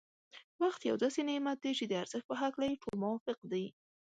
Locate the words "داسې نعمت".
1.03-1.57